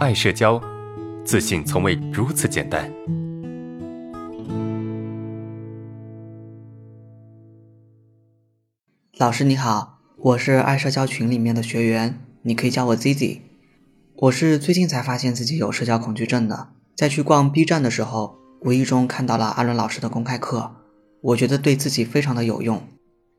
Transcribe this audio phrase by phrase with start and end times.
[0.00, 0.58] 爱社交，
[1.26, 2.90] 自信从未如此简单。
[9.18, 13.40] 老师你好，我是爱社交群里面的学员，你可以叫我 Zizi。
[14.16, 20.76] 我是最近才发现自己有社交恐惧症的，在去逛 B 站的时候，无意中看到了阿伦老师的公开课，
[21.20, 22.82] 我觉得对自己非常的有用。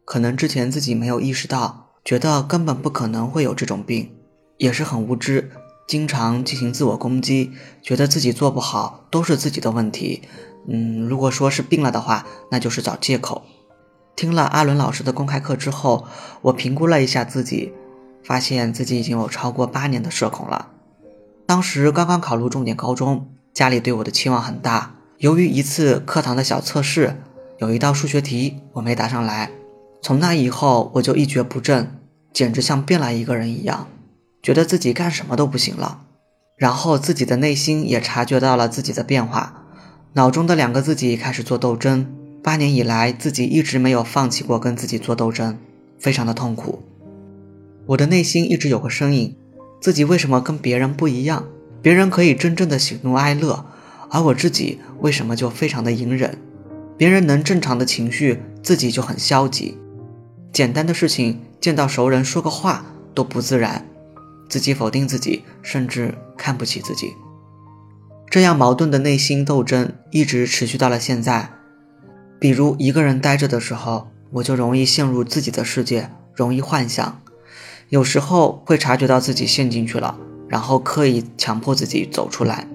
[0.06, 4.12] 可能之前自己没有意识到，觉得根本不可能会有这种病，
[4.58, 5.50] 也是很无知，
[5.88, 7.52] 经常进行自我攻击，
[7.82, 10.22] 觉得自己做不好都是自己的问题。
[10.68, 13.42] 嗯，如果说是病了的话，那就是找借口。
[14.16, 16.06] 听了阿伦老师的公开课之后，
[16.44, 17.74] 我评估了一下自己，
[18.24, 20.68] 发现自己已经有超过八年的社恐了。
[21.46, 24.96] 当时刚刚考入重点高中，家里对我的期望很大。
[25.18, 27.22] 由于一次课堂的小测试，
[27.58, 29.52] 有一道数学题我没答上来。
[30.02, 32.00] 从那以后，我就一蹶不振，
[32.32, 33.88] 简直像变了一个人一样，
[34.42, 36.02] 觉得自己干什么都不行了。
[36.56, 39.66] 然后自己的内心也察觉到了自己的变化，
[40.14, 42.08] 脑中的两个自己开始做斗争。
[42.44, 45.58] 八年以来，自己一直没有放弃过跟自己做斗争，
[46.00, 46.84] 非常的痛苦。
[47.88, 49.36] 我的内心一直有个声音：
[49.80, 51.46] 自己为什么跟别人不一样？
[51.82, 53.66] 别人可以真正的喜怒哀乐，
[54.10, 56.38] 而我自己为什么就非常的隐忍？
[56.98, 59.78] 别人能正常的情绪，自己就很消极。
[60.54, 63.86] 简单的事情，见到熟人说个话都不自然，
[64.52, 67.14] 自己否定自己，甚至看不起自己。
[68.30, 71.50] 这样矛盾的内心斗争一直持续到了现在。
[72.38, 77.22] 比如一个人待着的时候，我就容易陷入自己的世界，容易幻想。
[77.88, 80.18] 有时候会察觉到自己陷进去了，
[80.50, 82.68] 然后刻意强迫自己走出来。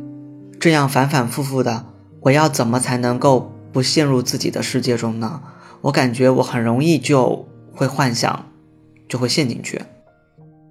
[0.59, 1.85] 这样反反复复的，
[2.23, 5.43] 我要怎么才能够不陷入自己的世界中呢？
[5.83, 7.47] 我感觉我很容易就。
[7.77, 8.47] 会幻想，
[9.07, 9.83] 就会陷进去。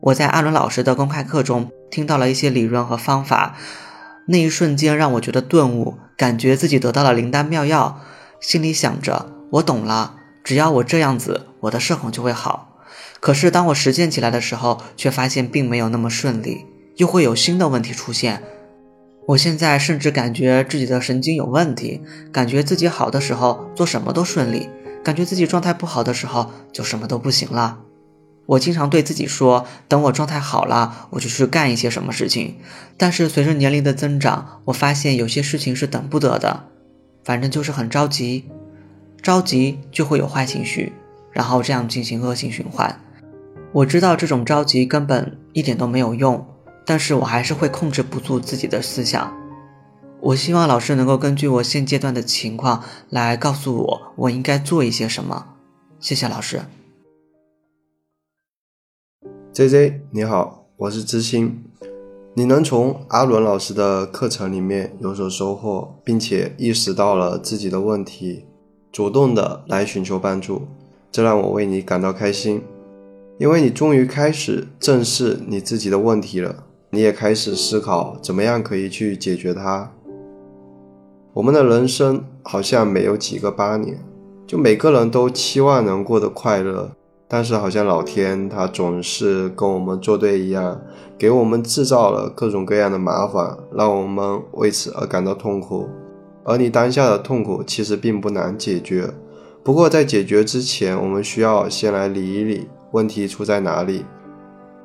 [0.05, 3.57] 我在阿伦老师的公开课中听到了一些理论和方法，
[4.27, 8.01] 那一瞬间让我觉得顿悟，感觉自己得到了灵丹妙药，
[8.39, 10.13] 心里想着我懂了，
[10.43, 12.77] 只要我这样子，我的社恐就会好。
[13.19, 16.67] 可是当我实践起来的时候，却发现并没有那么顺利，
[16.97, 18.43] 又会有新的问题出现。
[19.29, 22.01] 我现在甚至感觉自己的神经有问题，
[22.31, 24.69] 感觉自己好的时候做什么都顺利。
[25.03, 27.79] 感觉自己状态不好的时候，就什么都不行了。
[28.47, 32.57] 我经常对自己说，等我状态好了，我就去干一些什么事情。
[32.97, 36.67] 但是随着年龄的增长，我发现有些事情是等不得的。
[37.23, 38.45] 反正就是很着急，
[39.21, 40.93] 着急就会有坏情绪，
[41.31, 43.01] 然后这样进行恶性循环。
[43.71, 46.45] 我知道这种着急根本一点都没有用，
[46.85, 49.33] 但是我还是会控制不住自己的思想。
[50.21, 55.47] 我希望老师能够根据我现阶段的情况来告诉我，我应该做一些什么。
[55.99, 56.61] 谢谢老师。
[59.55, 61.63] J J，你好，我是知心。
[62.33, 68.43] 你能从阿伦老师的课程里面有所收获，并且意识到了自己的问题，
[68.91, 70.63] 主动的来寻求帮助，
[71.09, 72.63] 这让我为你感到开心，
[73.37, 79.89] 因为你终于开始正视你自己的问题了，你也开始思考怎么样可以去解决它。
[81.31, 83.97] 我们的人生好像没有几个八年，
[84.45, 86.91] 就每个人都期望能过得快乐，
[87.35, 90.79] 但是好像老天他总是跟我们作对一样，
[91.17, 95.89] 给我们制造了各种各样的麻烦，让我们为此而感到痛苦。
[96.45, 99.09] 而你当下的痛苦其实并不难解决，
[99.65, 104.05] 不过在解决之前，我们需要先来理一理问题出在哪里，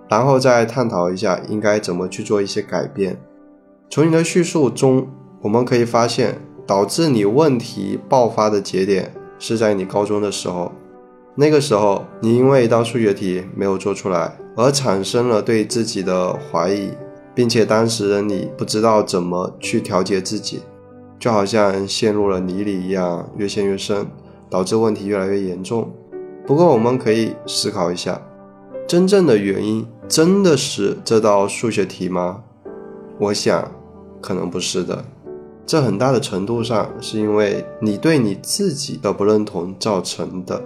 [0.08, 3.16] 然后再探讨一下应该怎么去做一些改变。
[3.88, 5.06] 从你的叙述中。
[5.42, 10.72] 我们可以发现，导致你问题爆发的节点是在你高中的时候。
[11.40, 16.90] 那个时候，你因为一道数学题没有做出来，而产生了对自己的怀疑，
[17.34, 20.60] 并且当时的你不知道怎么去调节自己，
[21.18, 24.06] 就好像陷入了泥里一样，越陷越深，
[24.50, 25.90] 导致问题越来越严重。
[26.46, 28.20] 不过，我们可以思考一下，
[28.86, 32.42] 真正的原因真的是这道数学题吗？
[33.18, 33.72] 我想，
[34.20, 35.02] 可能不是的。
[35.64, 40.62] 这很大的程度上是因为你对你自己的不认同造成的。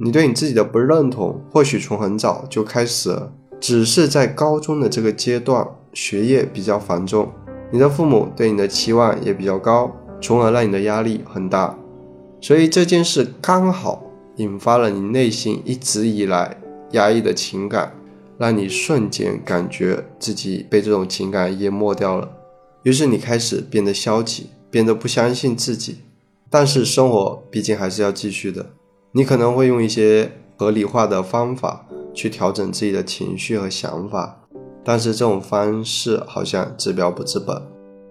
[0.00, 7.32] 你对你自己的不认同，或许从很早就开始了，只是在高中的这个阶段，学业比较繁重，
[7.72, 9.90] 你的父母对你的期望也比较高，
[10.20, 11.76] 从而让你的压力很大。
[12.40, 14.04] 所以这件事刚好
[14.36, 16.56] 引发了你内心一直以来
[16.92, 17.92] 压抑的情感，
[18.38, 22.30] 让你瞬间感觉自己被这种情感淹没掉了。
[22.84, 25.98] 于是你开始变得消极，变得不相信自己。
[26.48, 28.64] 但是生活毕竟还是要继续的。
[29.18, 31.84] 你可能会用一些合理化的方法
[32.14, 34.44] 去调整自己的情绪和想法，
[34.84, 37.60] 但是这种方式好像治标不治本。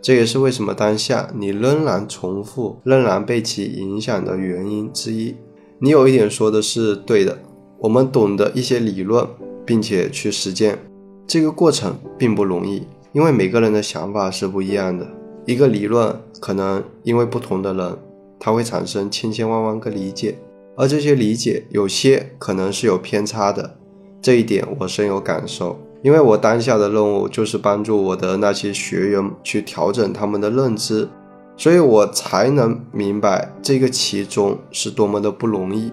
[0.02, 5.34] 这也是为什么当下你仍然重复、仍然被其影响的原因之一。
[5.80, 7.40] 你有一点说的是对的，
[7.80, 9.26] 我们懂得一些理论，
[9.66, 10.78] 并且去实践，
[11.26, 15.08] 这个过程并不容易，因为每个人的想法是不一样的。
[15.46, 17.98] 一个理论可能因为不同的人，
[18.38, 20.38] 它会产生千千万万个理解，
[20.78, 23.78] 而这些理解有些可能是有偏差的。
[24.22, 25.80] 这一点我深有感受。
[26.04, 31.10] 因为我当下的任务就是帮助我的那些学员去调整他们的认知，
[31.58, 35.92] 所以我才能明白这个其中是多么的不容易。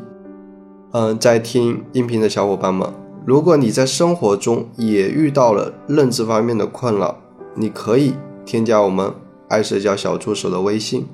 [0.92, 2.92] 嗯，在听音频的小伙伴们，
[3.24, 7.16] 如果你在生活中也遇到了认知方面的困扰，
[7.54, 8.12] 你可以
[8.44, 9.10] 添加我们
[9.48, 11.06] 爱社交小助手的微信，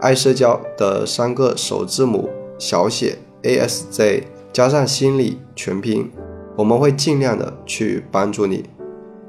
[0.00, 2.28] 爱社交的三个首字母
[2.58, 6.10] 小写 A S Z 加上心理全拼。
[6.56, 8.64] 我们会尽量的去帮助你。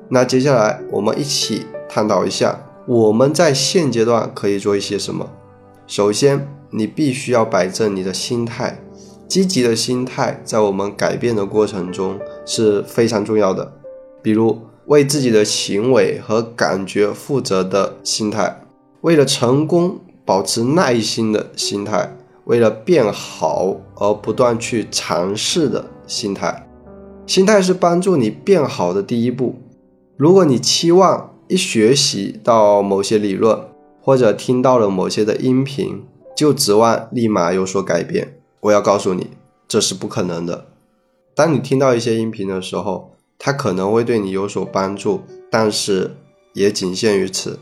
[0.10, 2.58] 那接下来我们一起探讨一下，
[2.88, 5.30] 我们在现阶段可以做一些什么。
[5.86, 8.80] 首先，你必须要摆正你的心态，
[9.28, 13.74] 积极的心态在我们改变的过程中是非常重要的。
[14.22, 18.62] 比如，为自己的行为和感觉负责的心态，
[19.02, 22.17] 为了成功保持耐心的心态，
[22.48, 26.68] 为了变好而不断去尝试的心态。
[27.26, 29.56] 心态是帮助你变好的第一步。
[30.16, 33.60] 如果你期望一学习到某些理论，
[34.02, 36.06] 或者听到了某些的音频，
[36.36, 39.32] 就指望立马有所改变，我要告诉你，
[39.68, 40.68] 这是不可能的。
[41.36, 45.22] 当你听到一些音频的时候，它可能会对你有所帮助，
[45.52, 46.16] 但是
[46.54, 47.60] 也仅限于此。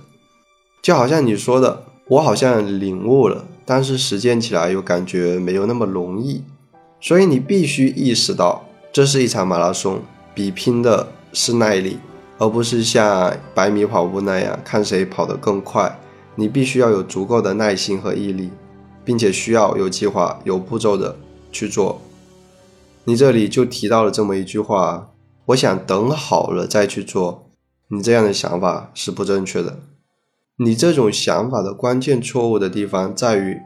[0.83, 6.43] 就好像你说的，我好像领悟了，但是实践起来又感觉没有那么容易。
[7.01, 8.65] 所以你必须意识到。
[8.93, 10.01] 这是一场马拉松，
[10.33, 11.97] 比拼的是耐力，
[12.37, 15.99] 而不是像百米跑步那样看谁跑得更快。
[16.35, 18.51] 你必须要有足够的耐心和毅力，
[19.03, 21.17] 并且需要有计划、有步骤的
[21.51, 21.99] 去做。
[23.03, 25.09] 你这里就提到了这么一句话
[25.47, 27.49] ：“我想等好了再去做。”
[27.89, 29.79] 你这样的想法是不正确的。
[30.57, 33.59] 你这种想法的关键错误的地方在于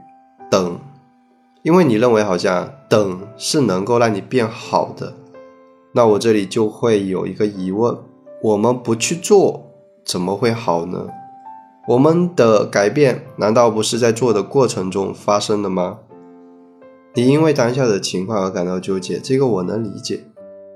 [0.49, 0.79] 等。
[1.61, 5.13] 因为你认为好像等是能够让你变好的，
[5.93, 7.95] 那我这里就会有一个疑问：
[8.41, 9.67] 我们不去做，
[10.03, 11.07] 怎么会好呢？
[11.89, 15.99] 我们的改变难道不是在做的过程中发生的吗？
[17.13, 20.23] 你因为当下的情况而感到纠结，这个我能理解，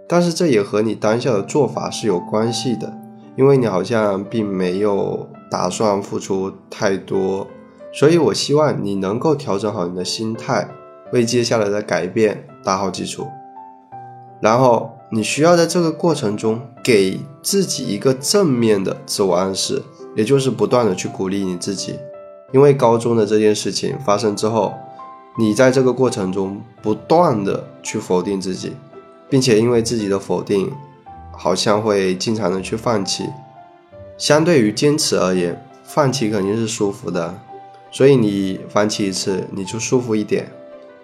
[0.07, 2.94] 但是这也和你当下的做法是有关系的，
[3.36, 7.47] 因为你好像并没有打算付出太多。
[7.94, 10.67] 所以，我希望你能够调整好你的心态，
[11.11, 13.27] 为接下来的改变打好基础。
[14.41, 19.83] 然后，你需要在这个过程中给自己一个正面的自我暗示，
[20.15, 22.00] 也就是不断的去鼓励你自己。
[22.51, 24.73] 因为高中的这件事情发生之后，
[25.38, 28.73] 你在这个过程中不断的去否定自己，
[29.29, 30.71] 并且因为自己的否定，
[31.31, 33.29] 好像会经常的去放弃。
[34.18, 37.39] 相对于坚持而言，放弃肯定是舒服的。
[37.92, 40.51] 所以你放弃一次，你就舒服一点，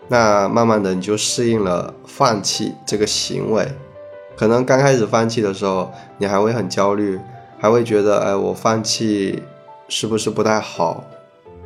[0.07, 3.67] 那慢慢的你就适应了放弃这个行为。
[4.35, 7.19] 可能刚开始放弃的时候，你还会很焦虑，
[7.59, 9.43] 还会觉得，哎，我放弃
[9.87, 11.03] 是不是不太好？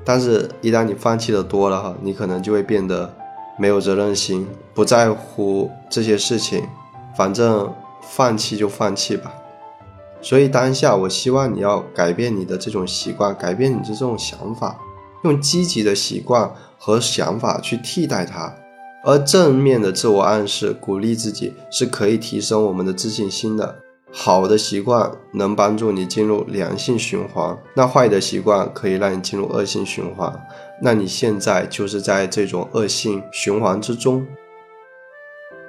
[0.04, 3.14] 但是，一旦你放弃的多了哈，你可能就会变得
[3.58, 6.68] 没有责任心，不在乎这些事情，
[7.16, 9.34] 反正放弃就放弃吧。
[10.24, 14.80] 所以当下，我希望你要改变你的这种习惯，改变你的这种想法。
[15.24, 18.56] 用积极的习惯和想法去替代它，
[19.06, 23.76] 而正面的自我暗示、鼓励自己是可以提升我们的自信心的。
[24.12, 30.32] 好的习惯能帮助你进入良性循环，那坏的习惯可以让你进入恶性循环。
[30.82, 34.26] 那你现在就是在这种恶性循环之中。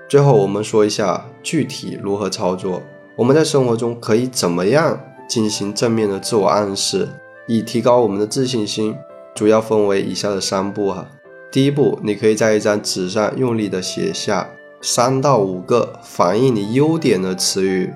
[0.09, 2.83] 最后，我们说一下具体如何操作。
[3.17, 7.09] 我们在生活中可以怎么样进行正面的自我暗示，
[7.47, 8.97] 以提高我们的自信心？
[9.35, 11.07] 主要分为以下的三步哈。
[11.53, 17.93] 第一步，你可以在一张纸上用力的写下三到五个反映你优点的词语，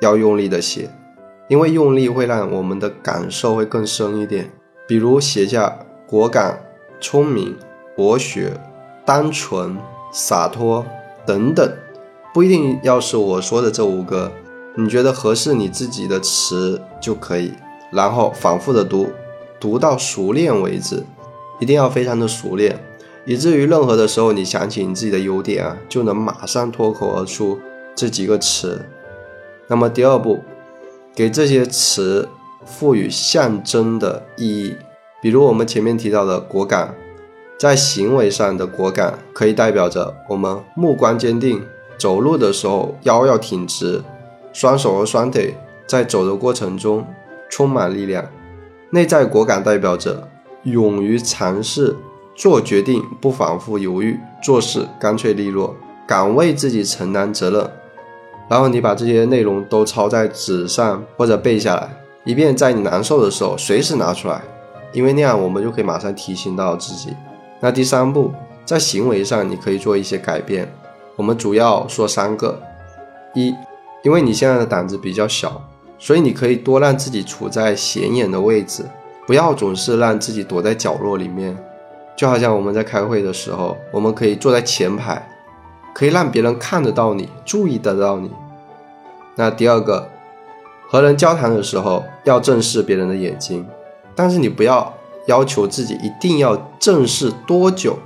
[0.00, 0.90] 要用力的写，
[1.46, 4.50] 因为用力会让我们的感受会更深一点。
[4.88, 5.78] 比如写下
[6.08, 6.60] 果敢、
[7.00, 7.56] 聪明、
[7.94, 8.52] 博学、
[9.04, 9.78] 单纯、
[10.12, 10.84] 洒脱
[11.24, 11.72] 等等，
[12.32, 14.30] 不一定要是我说的这五个，
[14.76, 17.52] 你觉得合适你自己的词就可以，
[17.90, 19.08] 然后反复的读。
[19.58, 21.04] 读到熟练为止，
[21.58, 22.82] 一定要非常的熟练，
[23.26, 27.58] 以至于任何的时候你想起你自己的优点啊，就能马上脱口而出
[27.94, 28.80] 这几个词。
[29.66, 30.40] 那么第二步，
[31.14, 32.26] 给这些词
[32.64, 34.76] 赋予象征的意义。
[35.20, 36.94] 比如我们前面提到的果敢，
[37.58, 41.62] 在行为上的果敢，可以代表着我们目光坚定，
[42.00, 44.02] 走路的时候腰要挺直，
[44.54, 45.54] 双手和双腿
[45.86, 47.06] 在走的过程中
[47.50, 48.24] 充满力量。
[48.88, 50.26] 内在果敢代表着
[50.62, 51.94] 勇于尝试，
[52.34, 55.76] 做决定不反复犹豫，做事干脆利落，
[56.06, 57.70] 敢为自己承担责任。
[58.48, 64.40] 然后你把这些内容都抄在纸上或者背下来，以便在你难受的时候随时拿出来。
[64.92, 67.14] 因为那样，我们就可以马上提醒到自己。
[67.60, 68.32] 那第三步，
[68.64, 70.66] 在行为上你可以做一些改变。
[71.20, 72.58] 我们主要说三个：
[73.34, 73.54] 一，
[74.02, 75.62] 因为你现在的胆子比较小，
[75.98, 78.86] 所以你可以多让自己处在显眼的位置，
[79.26, 81.54] 不要总是让自己躲在角落里面。
[82.16, 85.28] 就好像我们在开会的时候，我们可以坐在前排，
[85.92, 88.30] 可以让别人看得到你，注意得到你。
[89.34, 90.08] 那第二个，
[90.88, 93.68] 和人交谈的时候要正视别人的眼睛。
[94.14, 94.90] 但是你不要
[95.26, 97.98] 要求自己一定要正视多久。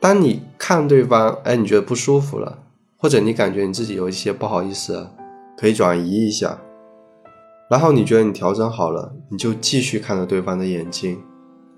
[0.00, 2.58] 当你看对方，哎，你觉得不舒服了，
[2.96, 5.08] 或者你感觉你自己有一些不好意思，
[5.56, 6.58] 可以转移一下。
[7.68, 11.20] 然后你觉得你调整好了，你就继续看着对方的眼睛，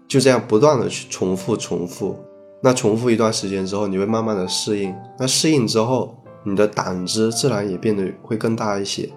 [0.07, 2.19] 就这样不断的去重复重复。
[2.61, 4.95] 那重复一段时间之后，你会慢慢的适应。
[5.19, 9.09] 那适应之后，你的胆子自然也变得会更大一些。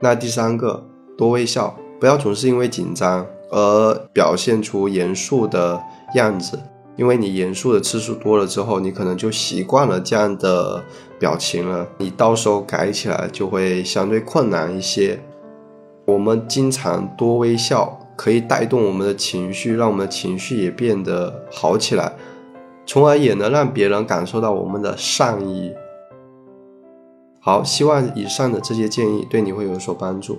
[0.00, 1.74] 那第三个，多微笑。
[1.98, 5.82] 不要总是因为紧张而表现出严肃的
[6.14, 6.60] 样子，
[6.96, 10.84] 因为你严肃的次数多了之后，你可能就习惯了这样的
[11.18, 15.18] 表情了，你到时候改起来就会相对困难一些。
[16.06, 22.12] 我们经常多微笑，可以带动我们的情绪，让我们的情绪也变得好起来，
[22.86, 25.72] 从而也能让别人感受到我们的善意。
[27.40, 30.38] 好，希望以上的这些建议对你会有所帮助。